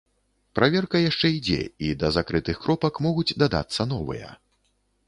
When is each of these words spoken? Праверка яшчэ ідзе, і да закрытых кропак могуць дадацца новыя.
Праверка 0.59 1.01
яшчэ 1.01 1.27
ідзе, 1.33 1.59
і 1.89 1.91
да 2.05 2.11
закрытых 2.17 2.57
кропак 2.65 2.93
могуць 3.09 3.29
дадацца 3.45 3.91
новыя. 3.97 4.35